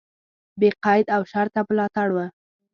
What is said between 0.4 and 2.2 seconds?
بې قید او شرطه ملاتړ و.